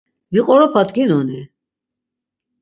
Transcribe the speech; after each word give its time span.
Viqoropat 0.35 0.95
ginoni? 0.95 1.41